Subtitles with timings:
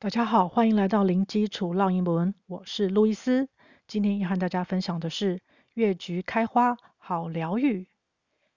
[0.00, 3.48] 大家好，欢迎来到零基础绕英文，我是路易斯。
[3.88, 5.42] 今天要和大家分享的是
[5.74, 7.88] 月菊开花，好疗愈。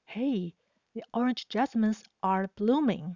[0.06, 0.54] Hey,
[0.94, 3.16] the orange jasmines are blooming.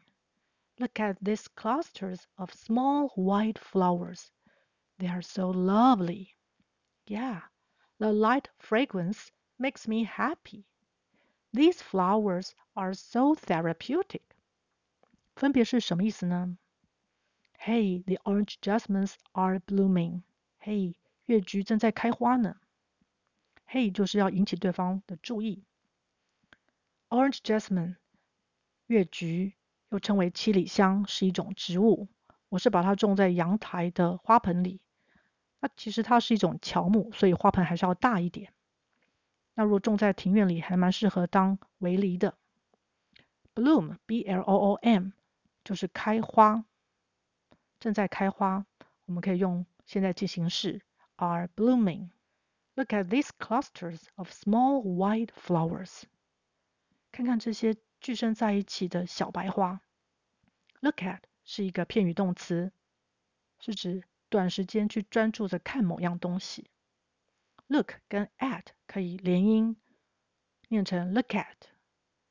[0.77, 4.31] Look at these clusters of small white flowers.
[4.97, 6.29] They are so lovely.
[7.05, 7.41] Yeah,
[7.99, 9.27] the light fragrance
[9.59, 10.63] makes me happy.
[11.51, 14.23] These flowers are so therapeutic.
[15.35, 16.57] 分别是什么意思呢
[17.60, 20.22] ？Hey, the orange jasmines are blooming.
[20.62, 20.94] Hey，
[21.26, 22.56] 月菊正在开花呢。
[23.68, 25.64] Hey 就是要引起对方的注意。
[27.10, 27.96] Orange jasmine，
[28.86, 29.54] 月菊
[29.90, 32.08] 又称为七里香，是一种植物。
[32.48, 34.80] 我是把它种在阳台的花盆里。
[35.60, 38.52] 那其实它是一种乔木，所以花盆还是要大一点。
[39.54, 42.38] 那如果种在庭院里，还蛮适合当围篱的。
[43.54, 45.10] Bloom，B-L-O-O-M，
[45.64, 46.64] 就是开花。
[47.80, 48.66] 正在开花，
[49.06, 50.82] 我们可以用现在进行式
[51.16, 52.10] are blooming.
[52.74, 56.02] Look at these clusters of small white flowers.
[57.10, 59.80] 看看这些聚生在一起的小白花。
[60.80, 62.70] Look at 是一个片语动词，
[63.58, 66.70] 是指短时间去专注着看某样东西。
[67.66, 69.76] Look 跟 at 可以连音，
[70.68, 71.56] 念成 look at，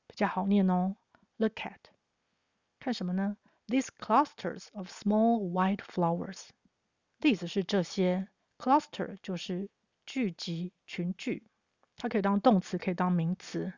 [0.08, 0.96] 比较好念哦。
[1.38, 1.80] Look at
[2.80, 3.38] 看什么呢
[3.68, 6.50] ？These clusters of small white flowers.
[7.20, 9.70] These 是这些，cluster 就是
[10.06, 11.44] 聚集、群聚，
[11.98, 13.74] 它可以当动词，可以当名词。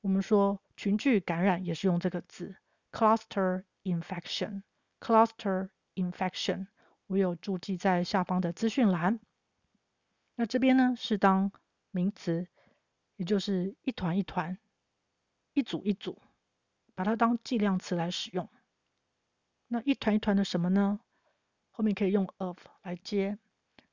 [0.00, 2.56] 我们说群聚感染也是用这个字
[2.90, 4.62] ，cluster infection。
[4.98, 6.66] cluster infection，
[7.06, 9.20] 我有注记在下方的资讯栏。
[10.34, 11.52] 那这边呢是当
[11.90, 12.48] 名词，
[13.16, 14.58] 也就是一团一团、
[15.52, 16.18] 一组一组，
[16.94, 18.48] 把它当计量词来使用。
[19.67, 20.99] 那一团一团的什么呢？
[21.69, 23.37] 后面可以用 of 来接。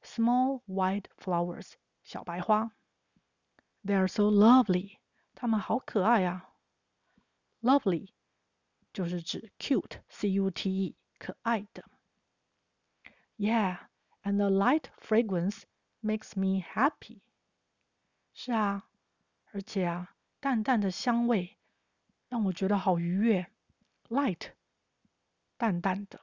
[0.03, 2.73] Small white flowers，小白花。
[3.85, 4.99] They are so lovely，
[5.35, 6.53] 它们好可爱啊。
[7.61, 8.11] Lovely
[8.93, 11.85] 就是指 cute，C-U-T-E，可爱的。
[13.37, 15.63] Yeah，and the light fragrance
[16.03, 17.21] makes me happy。
[18.33, 18.89] 是啊，
[19.53, 21.57] 而且啊，淡淡的香味
[22.29, 23.51] 让我觉得好愉悦。
[24.09, 24.53] Light。
[25.64, 26.20] 淡淡的